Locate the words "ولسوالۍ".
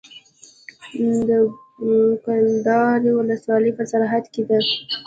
3.17-3.71